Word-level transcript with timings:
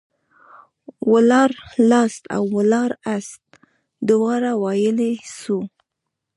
ولاړلاست 1.11 2.23
او 2.35 2.43
ولاړاست 2.57 3.43
دواړه 4.09 4.51
ويلاى 4.63 5.15
سو. 5.39 5.57